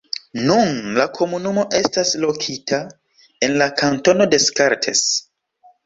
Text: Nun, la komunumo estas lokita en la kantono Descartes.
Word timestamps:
Nun, 0.45 0.71
la 0.99 1.05
komunumo 1.17 1.67
estas 1.81 2.15
lokita 2.25 2.81
en 3.49 3.57
la 3.63 3.71
kantono 3.85 4.31
Descartes. 4.37 5.09